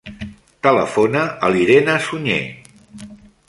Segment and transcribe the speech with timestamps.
[0.67, 2.43] Telefona a l'Irene Suñer.